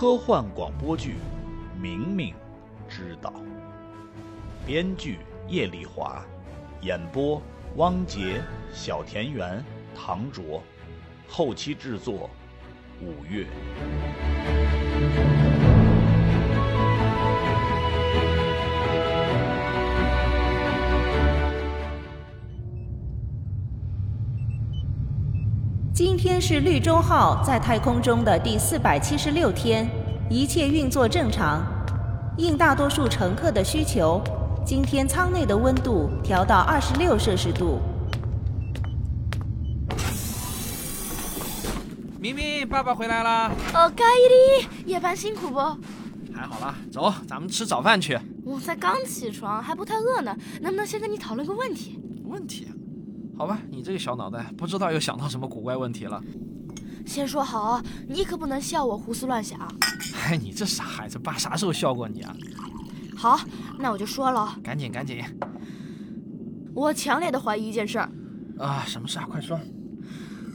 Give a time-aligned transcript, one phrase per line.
[0.00, 1.16] 科幻广播剧
[1.82, 2.32] 《明明
[2.88, 3.34] 知道》，
[4.64, 5.18] 编剧
[5.48, 6.24] 叶丽华，
[6.82, 7.42] 演播
[7.74, 8.40] 汪杰、
[8.72, 9.60] 小田园、
[9.96, 10.62] 唐卓，
[11.26, 12.30] 后期制作
[13.02, 13.44] 五月。
[25.98, 29.84] 今天是绿洲号在太空中的第四百七十六天，
[30.30, 31.60] 一切运作正常。
[32.36, 34.22] 应大多数乘客的需求，
[34.64, 37.80] 今天舱内的温度调到二十六摄氏度。
[42.20, 43.50] 明明，爸爸回来啦！
[43.74, 45.58] 哦，盖伊利，夜班辛苦不？
[46.32, 48.16] 还好啦，走，咱们吃早饭去。
[48.44, 51.98] 我才刚起床，还不太饿呢，能不能先跟你讨论个问题？
[52.24, 52.68] 问题？
[53.38, 56.20] 好吧，你这个小脑袋，不知道又想到什么古怪问题了。
[57.06, 59.58] 先说好啊，你可不能笑我胡思乱想。
[60.24, 62.36] 哎，你这傻孩子，爸啥时候笑过你啊？
[63.16, 63.40] 好，
[63.78, 64.58] 那我就说了。
[64.60, 65.22] 赶紧赶紧。
[66.74, 68.10] 我强烈的怀疑一件事儿。
[68.58, 69.26] 啊，什么事啊？
[69.30, 69.58] 快说。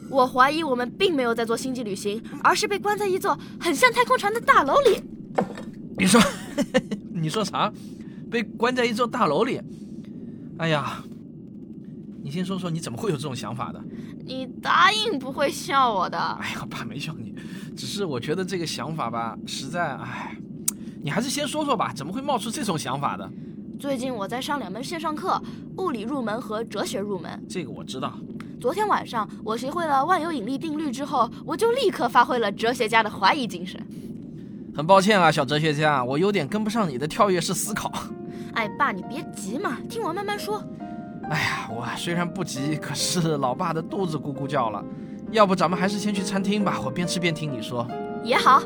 [0.10, 5.02] 我怀疑我们并没有在做星际旅行，而是被关在一座很像太空船的大楼里。
[5.98, 6.22] 你说，
[7.16, 7.72] 你说啥？
[8.30, 9.62] 被关在一座大楼里？
[10.58, 11.02] 哎呀！
[12.24, 13.80] 你先说说你怎么会有这种想法的？
[14.26, 16.18] 你答应不会笑我的。
[16.18, 17.36] 哎呀，爸没笑你，
[17.76, 20.38] 只是我觉得这个想法吧，实在哎，
[21.04, 23.30] 你还是先说说吧，怎么会冒出这种想法的？
[23.78, 25.42] 最近我在上两门线上课，
[25.78, 27.44] 物理入门和哲学入门。
[27.50, 28.18] 这个我知道。
[28.62, 33.78] 昨天晚上我学会了万有引力定律之后，我就立刻发挥了哲学家的怀疑精神。
[34.74, 37.92] 很抱歉啊，小哲学家，我有点跟不上你的跳跃式思考。
[38.54, 40.64] 哎，爸，你别急嘛，听我慢慢说。
[41.30, 44.84] 哎呀，我虽然不急，可是老爸的肚子咕咕叫了。
[45.32, 47.88] 要不咱们还是先去餐厅吧，我边吃边听你说。
[48.24, 48.62] 也好。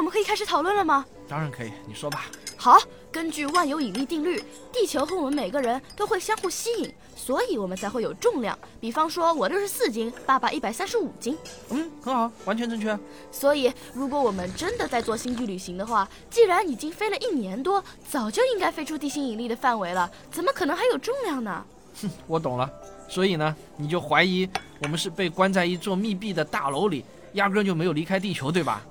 [0.00, 1.04] 我们可以开始讨论了吗？
[1.28, 2.24] 当然可以，你说吧。
[2.56, 2.78] 好，
[3.12, 8.58] 根据万有引力定律，地球和我们每个人都会相互吸引，所以我们才会有重量。
[8.80, 11.36] 比方说，我六十四斤，爸爸一百三十五斤。
[11.68, 12.98] 嗯，很好，完全正确。
[13.30, 21.62] 所以，如果我们真的在做星际旅行的话，既然已经飞了一年多，早就应该飞出地心引力的范围了，怎么可能还有重量呢？
[22.00, 22.70] 哼， 我懂了。
[23.06, 24.48] 所以呢，你就怀疑
[24.82, 28.82] 我们是被关在一座密闭的大楼里，压根就没有离开地球，对吧？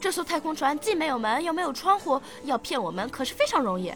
[0.00, 3.92] 这艘太空船既没有门又没有窗户，要骗我们可是非常容易。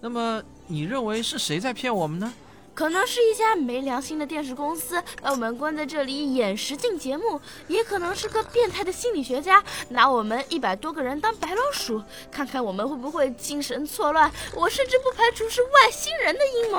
[0.00, 2.32] 那么你认为是谁在骗我们呢？
[2.74, 7.38] 可能是一家没良心的电视公司把我们关在这里演实境节目，
[7.68, 14.32] 也可能是个变态的心理学家拿我们一百多个人当白老鼠，看看我们会不会精神错乱。
[14.54, 16.72] 我甚至不排除是外星人的阴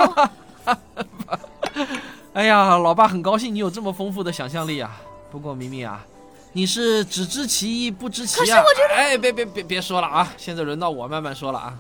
[1.86, 1.88] 谋。
[2.34, 5.00] 哎呀，老爸很高兴你有这么丰富的想象力啊。
[5.32, 6.04] 不过明明啊。
[6.54, 8.46] 你是只知其一不知其二。
[8.46, 10.32] 可是我觉得，哎，别别别别说了啊！
[10.38, 11.78] 现在轮到我慢慢说了啊。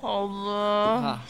[0.00, 0.52] 好吧。
[0.52, 1.22] 啊，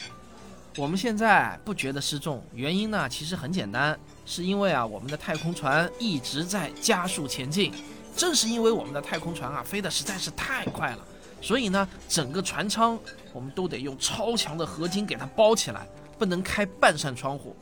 [0.77, 7.73] 我们现在不觉得失重，原因呢其实很简单，是因为啊我们的太空船一直在加速前进。
[8.15, 10.99] 正是因为我们的太空船啊飞得实在是太快了，
[11.41, 12.97] 所以呢整个船舱
[13.33, 15.85] 我们都得用超强的合金给它包起来，
[16.17, 17.53] 不能开半扇窗户，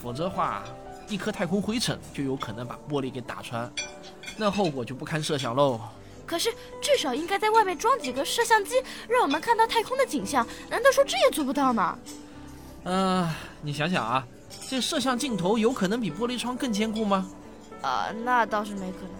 [0.00, 0.62] 否则的话
[1.08, 3.68] 一颗太空灰尘就有可能把玻璃给打穿。
[4.36, 5.80] 那后果就不堪设想喽。
[6.26, 6.48] 可是
[6.80, 8.76] 至少应该在外面装几个摄像机，
[9.08, 10.46] 让我们看到太空的景象。
[10.68, 11.98] 难道说这也做不到吗？
[12.84, 13.28] 嗯，
[13.60, 14.24] 你想想啊，
[14.68, 17.28] 这摄像镜头有可能比玻璃窗更坚固吗？
[17.82, 19.10] 啊，那倒是没可能。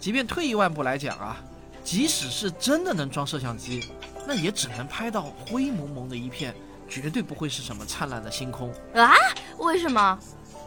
[0.00, 1.36] 即便退一万步来讲啊，
[1.84, 3.88] 即使是真的能装摄像机，
[4.26, 6.52] 那也只能拍到灰蒙蒙的一片，
[6.88, 8.72] 绝对不会是什么灿烂的星空。
[8.92, 9.14] 啊？
[9.58, 10.18] 为什么？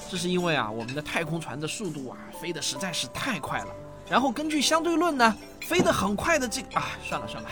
[0.09, 3.67] 这是因为啊，我们的太空船的速度啊，飞得实在是太快了。
[4.09, 7.49] 然后根据相对论呢，飞得很快的这啊，算了算了，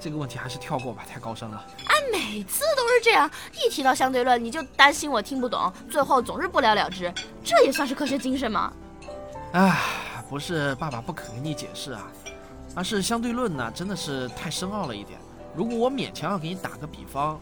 [0.00, 1.64] 这个问题还是跳过吧，太高深了。
[1.86, 3.30] 哎，每次都是这样，
[3.64, 7.12] 一提到相对论你就担心我听不懂，最后总是不了了之，
[7.44, 8.72] 这也算是科学精神吗？
[9.52, 9.78] 啊，
[10.28, 12.10] 不是爸爸不肯跟你解释啊，
[12.74, 15.18] 而是相对论呢真的是太深奥了一点。
[15.54, 17.40] 如果我勉强要给你打个比方。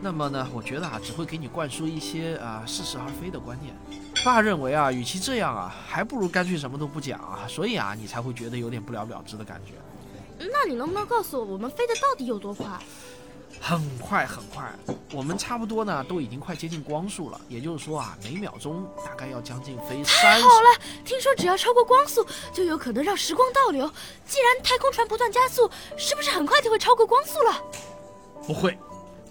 [0.00, 3.74] 那么呢，我觉得啊，只会给你灌输一些啊似是而非的观念。
[4.24, 7.46] 爸认为啊，与其这样啊，还不如干脆什么都不讲啊。
[7.46, 9.74] 所以啊，你才会觉得有点不了了之的感觉。
[10.50, 12.66] 那你能不能告诉我，我们飞的到底有多快？
[13.60, 14.68] 很快很快，
[15.12, 20.42] 我们差不多呢都已经快接近光速了，也就是说啊，每秒钟大概要将近飞三十。
[20.42, 23.88] 好了，听说只要超过光速，就有可能让时光倒流。
[24.26, 27.62] 既然太空船不断加速，是不是很快就会超过光速了？
[28.46, 28.76] 不会，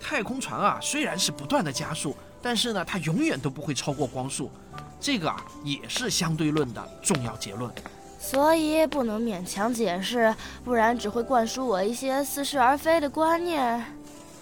[0.03, 4.51] 太空船啊虽然是不断的加速，但是呢它永远都不会超过光速，
[4.99, 7.71] 这个啊也是相对论的重要结论。
[8.19, 10.33] 所以不能勉强解释，
[10.63, 13.79] 不然只会灌输我一些似是而非的观念。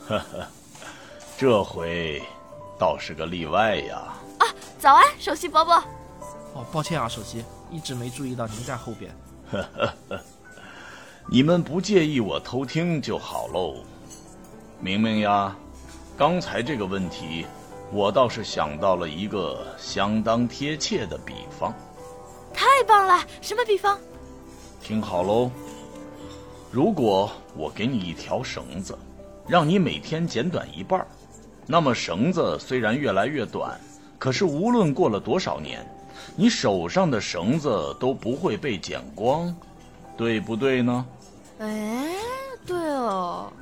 [0.07, 0.47] 呵呵，
[1.37, 2.21] 这回
[2.77, 4.13] 倒是个例外呀！
[4.39, 4.45] 啊，
[4.79, 5.75] 早安，首席伯伯。
[6.53, 9.11] 哦，抱歉啊，首席，一直没注意到您在后边。
[9.51, 10.19] 呵呵呵，
[11.31, 13.77] 你们不介意我偷听就好喽。
[14.81, 15.55] 明明呀，
[16.17, 17.45] 刚才这个问题，
[17.91, 21.71] 我倒是想到了一个相当贴切的比方。
[22.51, 23.99] 太棒了，什么比方？
[24.81, 25.51] 听好喽，
[26.71, 28.97] 如果我给你一条绳子。
[29.47, 31.05] 让你每天剪短一半
[31.65, 33.77] 那么绳子虽然越来越短，
[34.17, 35.85] 可是无论过了多少年，
[36.35, 39.53] 你手上的绳子都不会被剪光，
[40.15, 41.05] 对不对呢？
[41.59, 42.15] 哎，
[42.65, 43.60] 对哦，啊，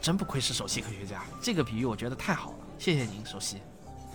[0.00, 3.58] 真不愧是首席科学家，这个比喻我觉得太好了，谢谢您，首席。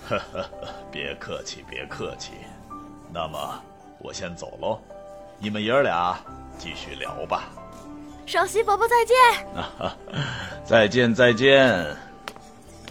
[0.08, 0.50] 呵呵呵，
[0.92, 2.32] 别客气，别客气。
[3.12, 3.62] 那么
[4.00, 4.80] 我先走喽，
[5.40, 6.18] 你们爷儿俩
[6.58, 7.44] 继续聊吧。
[8.26, 9.16] 首席伯伯再见，
[10.66, 11.96] 再见再见，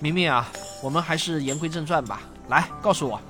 [0.00, 0.46] 明明啊，
[0.82, 2.20] 我们还是言归正传吧。
[2.48, 3.20] 来，告诉我，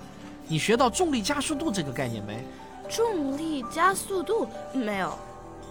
[0.49, 2.45] 你学到重力加速度这个概念没？
[2.89, 5.17] 重力加速度没有。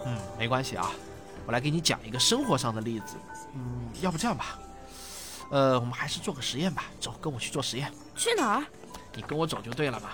[0.06, 0.90] 嗯，没关系啊，
[1.46, 3.16] 我来给你讲一个生活上的例子。
[3.54, 4.58] 嗯，要不这样吧，
[5.50, 6.84] 呃，我们还是做个实验吧。
[7.00, 7.92] 走，跟我去做实验。
[8.16, 8.64] 去哪儿？
[9.14, 10.10] 你跟我走就对了嘛。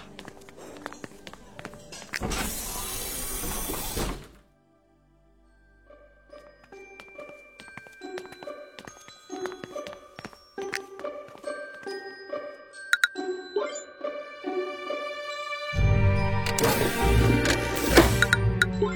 [18.80, 18.92] 我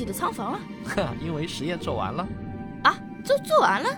[0.00, 0.60] 己的仓房了？
[0.96, 2.26] 呵，因为实验做完了。
[2.82, 3.88] 啊，做做完了？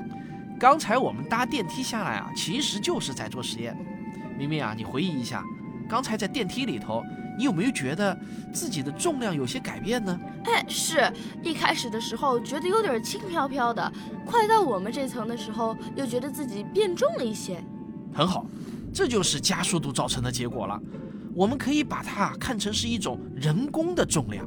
[0.59, 3.77] 刚才我们搭电梯下来啊，其实就是在做实验。
[4.39, 5.43] 明明啊，你回忆一下，
[5.89, 7.03] 刚才在电梯里头，
[7.39, 8.17] 你有没有觉得
[8.53, 10.19] 自己的重量有些改变呢？
[10.45, 11.13] 哎，是
[11.43, 13.93] 一开始的时候觉得有点轻飘飘的，
[14.27, 17.63] 快到我们这层的时候，又觉得自己变重了一些。
[18.15, 18.47] 很好，
[18.93, 20.81] 这就是加速度造成的结果了。
[21.35, 24.47] 我们可以把它看成是一种人工的重量。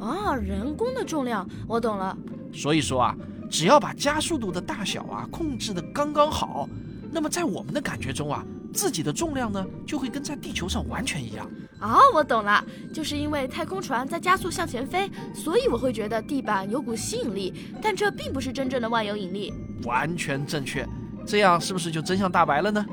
[0.00, 2.16] 啊，人工的重量，我懂了。
[2.52, 3.16] 所以说啊，
[3.50, 6.68] 只要把加速度的大小啊控制的刚刚好，
[7.10, 11.48] 那么在我们的感觉中啊，自己的重量呢就会跟在地球上完全一样。
[11.80, 19.52] 哦，我懂了，就是因为太空船在加速向前飞，所以我会觉得地板有股吸引力，但这并不是真正的万有引力。
[19.84, 20.88] 完全正确，
[21.24, 22.84] 这样是不是就真相大白了呢？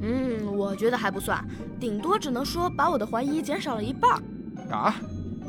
[0.00, 1.44] 嗯，我觉得还不算，
[1.78, 4.22] 顶多只能说把我的怀疑减少了一半。
[4.70, 4.96] 啊？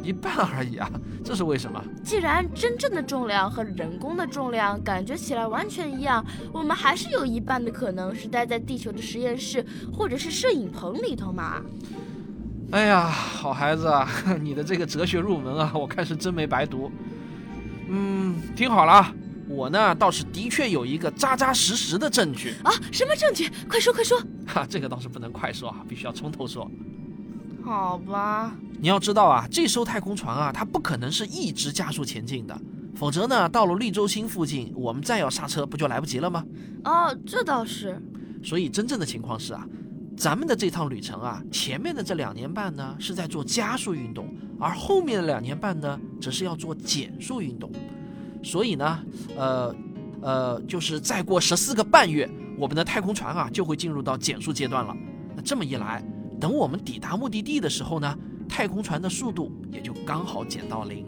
[0.03, 0.89] 一半而已啊，
[1.23, 1.81] 这是为什么？
[2.03, 11.61] 既然真正的重量和人工的重量感觉起来完全一样，我们还是有一半的可能是待在地球的实验室或者是摄影棚里头嘛。
[12.71, 14.09] 哎呀，好孩子啊，
[14.41, 16.91] 你的这个哲学入门啊，我看是真没白读。
[17.87, 19.15] 嗯，听好了啊，
[19.47, 22.73] 我呢倒是的确有一个扎扎实实的证据啊。
[22.91, 23.49] 什么证据？
[23.69, 24.19] 快说快说！
[24.47, 26.69] 哈，这个倒是不能快说啊，必须要从头说。
[27.63, 28.55] 好吧。
[28.79, 32.59] 你要知道啊，这艘太空船啊，它不可能是一直加速前进的，
[32.95, 36.45] 否则呢，到了绿洲星附近，我们再要刹车，不就来不及了吗？
[36.83, 38.01] 哦，这倒是。
[38.43, 39.65] 所以真正的情况是啊，
[40.17, 44.27] 咱们的这趟旅程啊，前面的这两年半呢是在做加速运动，
[44.59, 47.71] 而后面的两年半呢，则是要做减速运动。
[48.43, 48.99] 所以呢，
[49.37, 49.75] 呃，
[50.21, 54.93] 呃，就是再过十四个半月，我们的太空船啊就会进入到减速阶段了。
[55.33, 56.03] 那这么一来，
[56.43, 58.17] 等我们抵达目的地的时候呢？
[58.49, 61.05] 太空船的速度也就刚好减到零。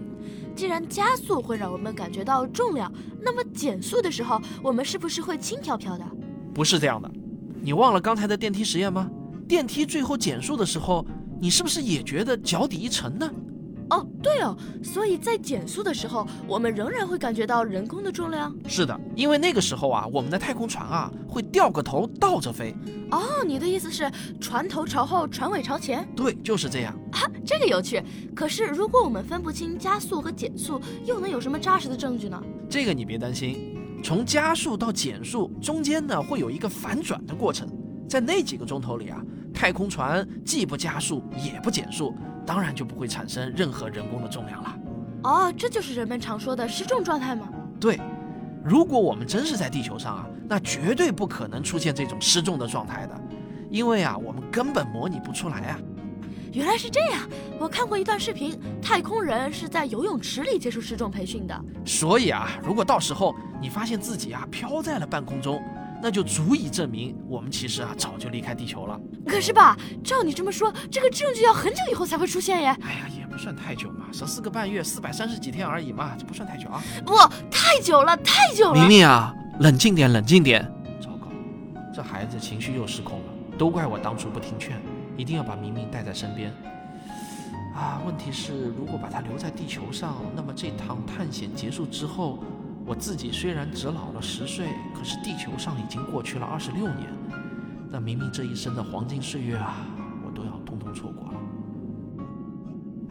[0.56, 2.90] 既然加速会让我们感觉到重量，
[3.22, 6.06] 那么减速的时候，我们是不是会轻飘飘的？
[6.54, 7.12] 不是这样的。
[7.62, 9.12] 你忘了刚才的电梯实验吗？
[9.46, 11.06] 电梯最后减速的时候，
[11.38, 13.30] 你是不是也觉得脚底一沉呢？
[13.90, 18.56] 哦，对哦，所以在减速的时候，我们仍然会感觉到人工的重量。
[18.68, 22.76] 是的，因为那个时候啊，我们的太空船啊会掉个头倒着飞。
[23.12, 26.08] 哦，你的意思是船头朝后，船尾朝前？
[26.16, 26.98] 对，就是这样。
[27.12, 28.02] 啊，这个有趣。
[28.36, 32.42] 可是如果我们分不清加速和减速，又能有什么扎实的证据呢？
[32.68, 37.68] 这个你别担心，从加速到减速中间呢会有一个反转的过程，
[38.10, 39.22] 在那几个钟头里啊，
[39.54, 42.16] 太空船既不加速也不减速。
[42.46, 44.76] 当然就不会产生任何人工的重量了。
[45.24, 47.50] 哦，这就是人们常说的失重状态吗？
[47.80, 48.00] 对，
[48.64, 53.20] 如果我们真是在地球上啊，那绝对不可能出现这种失重的状态的，
[53.70, 55.80] 因为啊，我们根本模拟不出来啊。
[56.54, 57.28] 原来是这样，
[57.60, 61.66] 我看过一段视频，太空人是在游泳池里接受失重培训的。
[61.86, 65.62] 所以啊，如果到时候你发现自己啊飘在了半空中，
[66.02, 68.98] 那就足以证明我们其实啊早就离开地球了。
[69.28, 72.68] 可是吧，照你这么说，这个证据要很久以后才会出现耶。
[72.82, 76.82] 哎呀，也不算太久嘛，十四个半月，四百三十几天而已嘛，这不算太久啊。
[77.06, 77.16] 不，
[77.50, 78.80] 太久了，太久了。
[78.80, 80.62] 明明啊，冷静点，冷静点。
[81.02, 81.28] 糟糕，
[81.94, 83.26] 这孩子情绪又失控了，
[83.58, 84.80] 都怪我当初不听劝，
[85.18, 86.54] 一定要把明明带在身边。
[87.76, 92.40] 啊，问题是如果把他留在地球上，那么这趟探险结束之后。
[92.88, 97.10] 我自己虽然只老了十岁，可是地球上已经过去了二十六年，
[97.92, 99.86] 那明明这一生的黄金岁月啊，
[100.26, 101.40] 我都要通通错过了。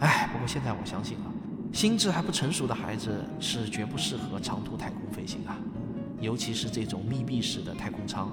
[0.00, 1.24] 哎，不过现在我相信了，
[1.72, 5.56] 心智还不成熟的孩子是绝不适合长途太空飞行啊，
[6.20, 8.30] 尤其是这种密闭式的太空舱。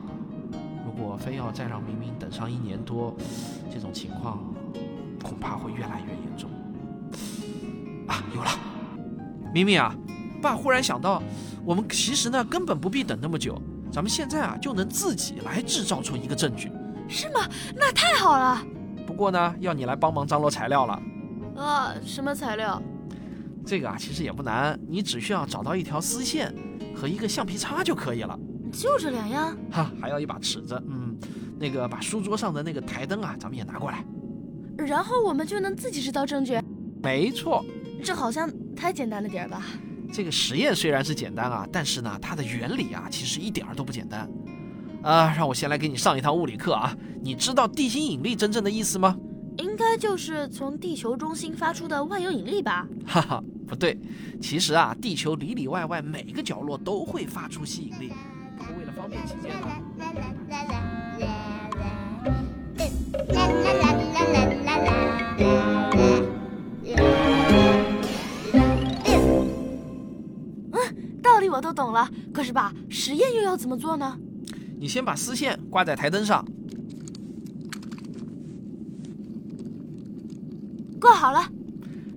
[0.85, 3.15] 如果非要再让明明等上一年多，
[3.71, 4.39] 这种情况
[5.23, 6.49] 恐怕会越来越严重。
[8.07, 8.49] 啊，有了，
[9.53, 9.95] 明明啊！
[10.41, 11.21] 爸忽然想到，
[11.63, 16.71] 我们其实呢根本不必等那么久，咱们现在啊就能自己来制造出一个证据，
[17.09, 17.41] 是吗？
[17.75, 18.65] 那太好了。
[19.05, 21.01] 不过呢，要你来帮忙张罗材料了。
[21.55, 22.81] 啊，什么材料？
[23.65, 26.53] 这个啊其实也不难，你只需要找到一条丝线
[26.95, 28.39] 和一个橡皮擦就可以了。
[28.71, 29.55] 就这两样？
[29.69, 30.81] 哈，还要一把尺子。
[30.87, 31.17] 嗯，
[31.59, 34.03] 那个把书桌上的那个台灯啊，咱们也拿过来。
[34.77, 36.59] 然后我们就能自己制造证据。
[37.03, 37.63] 没错。
[38.03, 39.63] 这好像太简单了点吧？
[40.11, 44.29] 这个实验虽然是简单啊，但是呢，它的原理啊，其实一点儿都不简单。
[45.01, 46.95] 啊，让我先来给你上一堂物理课啊。
[47.23, 49.17] 你知道地心引力真正的意思吗？
[49.57, 52.87] 应该就是从地球中心发出的万有引力吧？
[53.05, 53.97] 哈哈，不对，
[54.41, 58.13] 其实啊，地球里里外外每个角落都会发出吸引力。
[58.57, 59.67] 不过为了方便起见呢。
[71.51, 74.17] 我都懂了，可是吧，实验又要怎么做呢？
[74.79, 76.45] 你先把丝线挂在台灯上，
[80.99, 81.51] 挂好了。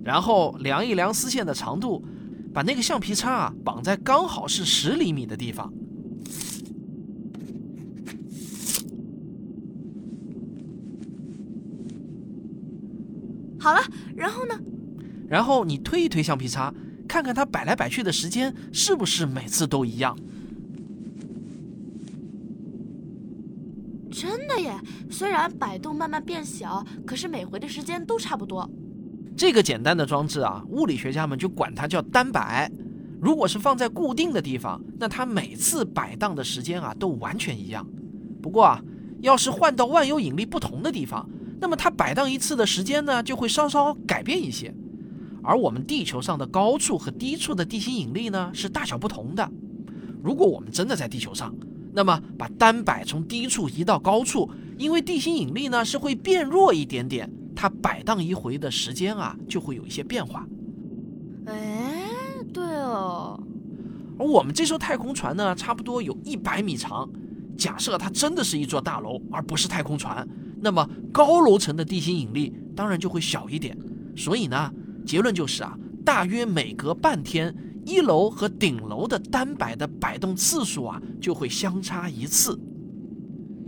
[0.03, 2.03] 然后量一量丝线的长度，
[2.53, 5.71] 把那个橡皮擦啊绑在刚好是十厘米的地方。
[13.59, 13.81] 好了，
[14.15, 14.59] 然后呢？
[15.27, 16.73] 然后你推一推橡皮擦。
[17.15, 20.13] 看看它摆来摆去的时间是不是每次都一样？
[24.11, 24.77] 真的耶！
[25.09, 28.69] 虽然摆动慢慢变小，可是每回的时间都差不多。
[29.37, 32.69] 这个简单的装置啊，物理学家们就管它叫单摆。
[33.21, 37.87] 如果是放在固定的地方，那它每次摆荡的时间啊都完全一样。
[38.43, 38.83] 不过啊，
[39.21, 41.25] 要是换到万有引力不同的地方，
[41.61, 44.75] 那么它摆荡一次的时间呢就会稍稍改变一些。
[45.45, 49.49] 而我们地球上的高处和低处的地心引力呢是大小不同的。
[50.23, 51.55] 如果我们真的在地球上，
[51.93, 60.47] 那么把单摆从低处移到高处，因为地心引力呢是会变弱一点点，它摆荡一回的时间啊就会有一些变化。
[61.45, 62.09] 哎，
[62.51, 63.39] 对哦。
[64.17, 67.07] 而我们这艘太空船呢，差不多有一百米长。
[67.55, 70.27] 假设它真的是一座大楼，而不是太空船，
[70.59, 73.77] 那么高楼层的地心引力当然就会小一点。
[74.17, 74.73] 所以呢。
[75.05, 82.59] 结论就是啊，大约每隔半天，一楼和顶楼的单摆的摆动次数啊，就会相差一次。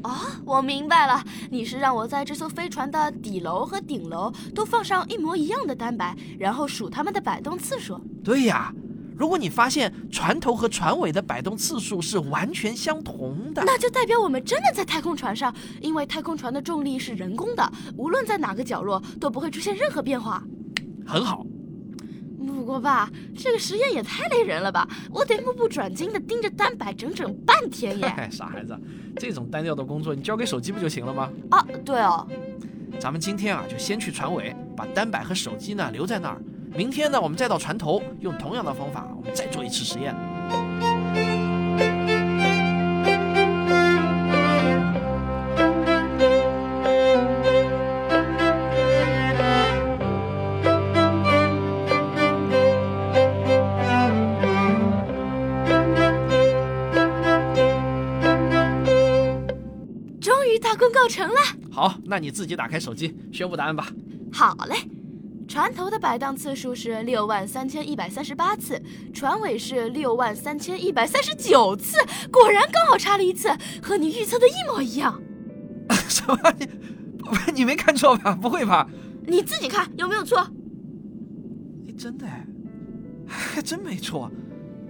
[0.04, 0.16] 哦，
[0.46, 8.00] 我明白了，你是让我在这艘飞船的底楼和顶楼都放上一模一样的单摆，然后数它们的摆动次数。
[8.24, 8.74] 对呀，
[9.18, 20.44] 如果你发现船头和船尾的摆动次数是完全相同的，那就代表我们真的在太空船上，因为太空船的重力是人工的，无论在哪个角落都不会出现任何变化。
[21.08, 21.46] 很好，
[22.38, 24.86] 不过爸，这个实验也太累人了吧！
[25.10, 28.30] 我得目不转睛地盯着单摆整整半天耶。
[28.30, 28.78] 傻孩子，
[29.16, 31.32] 这种单调的工作你交给手机不就行了吗？
[31.50, 32.28] 啊，对哦。
[33.00, 36.42] 咱们今天啊，就先去船尾把单摆和手机呢留在那儿。
[36.76, 40.14] 明天呢，我们再到船头，用同样的方法，我们再做一次实验。
[60.28, 61.40] 终于大功告成了。
[61.72, 63.88] 好，那你自己打开手机宣布答案吧。
[64.30, 64.76] 好嘞，
[65.48, 68.78] 船头的摆荡次数是六万三千一百三十八次，
[69.14, 71.96] 船尾是六万三千一百三十九次，
[72.30, 73.48] 果然刚好差了一次，
[73.82, 75.18] 和你预测的一模一样。
[76.10, 76.38] 什么？
[76.58, 78.36] 你你没看错吧？
[78.36, 78.86] 不会吧？
[79.26, 80.46] 你自己看有没有错？
[81.86, 82.46] 你真的哎，
[83.26, 84.30] 还 真没错。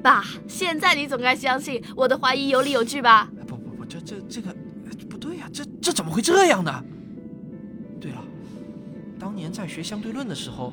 [0.02, 3.30] 爸，现在你总该相信我的怀疑有理有据吧？
[3.48, 4.56] 不不不，这这这个
[5.52, 6.84] 这这怎么会这样呢？
[8.00, 8.24] 对了，
[9.20, 10.72] 当年在学相对论的时候，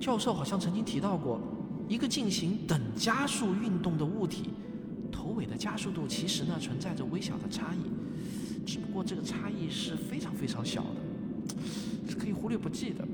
[0.00, 1.40] 教授好像曾经提到过，
[1.88, 4.50] 一个进行等加速运动的物体，
[5.12, 13.06] 头尾的加速度其实呢存在着微小的差异，只不过这个差异是非常非常小的，是可以忽略不计的。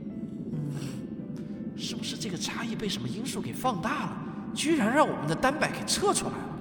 [0.52, 4.16] 嗯，是不是这个差异被什么因素给放大了，
[4.54, 6.58] 居然让我们的单摆给测出来了？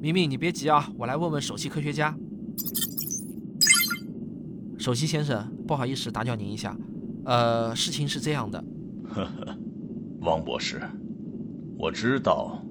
[0.00, 2.14] 明明，你别急啊，我来问问首席科学家。
[4.86, 6.78] 首席先生，不好意思打搅您一下，
[7.24, 8.64] 呃，事情是这样的，
[9.08, 9.58] 呵呵，
[10.20, 10.80] 王博士，
[11.76, 12.62] 我知道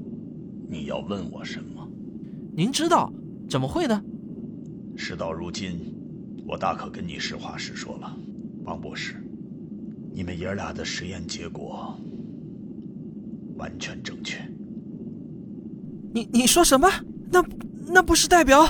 [0.70, 1.86] 你要问我什么。
[2.56, 3.12] 您知道？
[3.50, 4.02] 怎么会呢？
[4.96, 5.94] 事到如今，
[6.48, 8.18] 我大可跟你实话实说了，
[8.64, 9.22] 王博士，
[10.14, 12.00] 你们爷俩的实验结果
[13.58, 14.40] 完全正确。
[16.14, 16.88] 你你说什么？
[17.30, 17.44] 那
[17.90, 18.66] 那不是代表？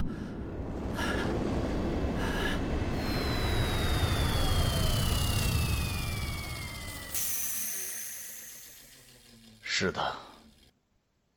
[9.77, 10.15] 是的，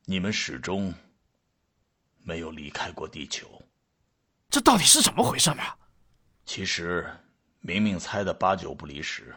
[0.05, 0.95] 你们始终
[2.23, 3.49] 没有离开过地球。
[4.49, 5.65] 这到底是怎么回事嘛？
[6.47, 7.13] 其实，
[7.59, 9.35] 明明猜的八九不离十。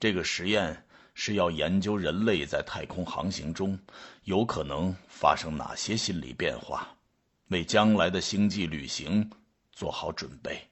[0.00, 3.78] 这个实验是要研究人类在太空航行中
[4.24, 6.88] 有可能发生哪些心理变化，
[7.50, 9.30] 为将来的星际旅行
[9.70, 10.68] 做好准备。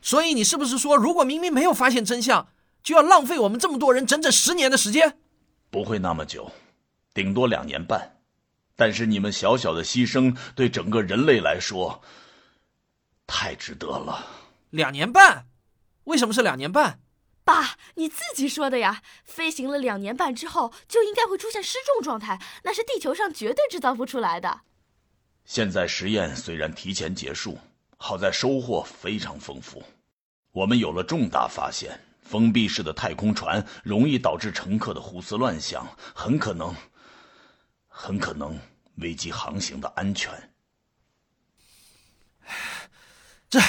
[0.00, 2.48] 所以你是不是说，如果明明没有发现真相，
[2.82, 5.18] 就要浪费我们这么多人整整十年的时间？
[5.74, 6.52] 不会那么久，
[7.14, 8.20] 顶多两年半。
[8.76, 12.00] 但是你们小小的牺牲，对整个人类来说，
[13.26, 14.24] 太值得了。
[14.70, 15.48] 两年半？
[16.04, 17.00] 为什么是两年半？
[17.42, 19.02] 爸，你自己说的呀！
[19.24, 24.60] 飞行了两年半之后，就应该会出现失重状态，那是地球上绝对制造不出来的。
[25.44, 27.58] 现在实验虽然提前结束，
[27.96, 29.82] 好在收获非常丰富。
[30.52, 36.74] 我们有了重大发现：封闭式的太空船容易导致乘客的胡思乱想，很可能，
[37.86, 38.58] 很可能
[38.96, 40.50] 危及航行的安全。
[43.48, 43.60] 这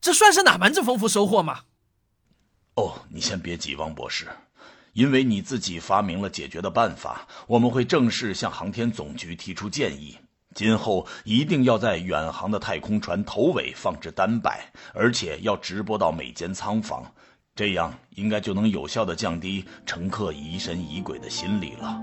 [0.00, 1.60] 这算是哪门子丰富收获吗？
[2.74, 4.28] 哦，你先别急，汪博士，
[4.92, 10.18] 因为你自己发明了解决的办法，我们会正式向航天总局提出建议。
[10.54, 17.14] 今后一定要在远航的太空船头尾放置单摆，而且要直播到每间舱房，
[17.54, 22.00] 这样应该就能有效的降低乘客疑神疑鬼的心理了。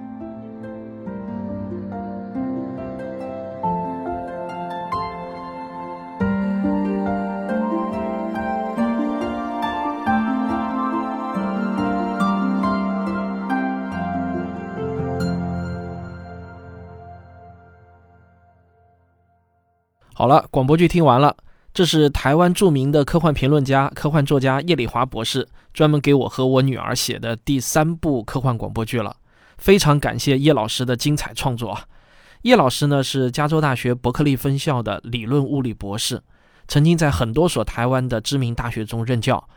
[20.13, 21.35] 好了，广播剧听完了。
[21.79, 29.15] 这是台湾著名的科幻评论家、科幻作家叶礼华博士专门给我和我女儿写的第三部科幻广播剧了。
[29.57, 31.79] 非常感谢叶老师的精彩创作。
[32.41, 36.21] 叶老师呢是加州大学伯克利分校的理论物理博士，
[36.67, 39.47] 曾经在很多所台湾的知名大学中任教，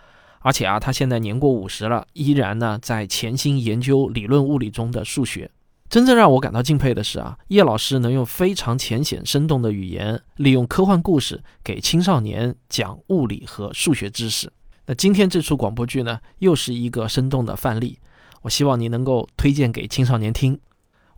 [0.42, 5.50] 而且啊，他现在年过五十了，依然呢在潜心研究理论物理中的数学。
[5.92, 14.50] 真正让我感到敬佩的是啊，叶老师能用非常浅显生动的语言，利用科幻故事给青少年讲物理和数学知识。
[14.86, 17.98] 那今天这出广播剧呢，又是一个生动的范例。
[18.40, 20.58] 我希望你能够推荐给青少年听。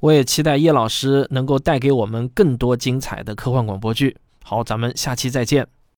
[0.00, 4.16] 我也期待叶老师能够带给我们更多精彩的科幻广播剧。
[4.42, 5.68] 好，咱们下期再见。